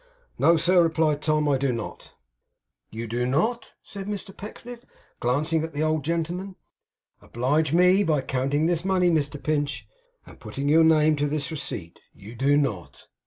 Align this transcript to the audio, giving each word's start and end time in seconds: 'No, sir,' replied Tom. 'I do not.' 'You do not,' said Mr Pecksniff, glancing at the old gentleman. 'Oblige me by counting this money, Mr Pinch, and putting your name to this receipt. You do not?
'No, 0.39 0.57
sir,' 0.57 0.81
replied 0.81 1.21
Tom. 1.21 1.47
'I 1.47 1.59
do 1.59 1.71
not.' 1.71 2.13
'You 2.89 3.05
do 3.05 3.27
not,' 3.27 3.75
said 3.83 4.07
Mr 4.07 4.35
Pecksniff, 4.35 4.83
glancing 5.19 5.63
at 5.63 5.73
the 5.75 5.83
old 5.83 6.03
gentleman. 6.03 6.55
'Oblige 7.21 7.71
me 7.71 8.03
by 8.03 8.21
counting 8.21 8.65
this 8.65 8.83
money, 8.83 9.11
Mr 9.11 9.37
Pinch, 9.43 9.87
and 10.25 10.39
putting 10.39 10.67
your 10.67 10.83
name 10.83 11.15
to 11.17 11.27
this 11.27 11.51
receipt. 11.51 12.01
You 12.15 12.33
do 12.33 12.57
not? 12.57 13.09